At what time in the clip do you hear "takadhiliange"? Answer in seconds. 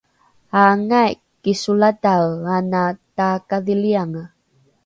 3.15-4.23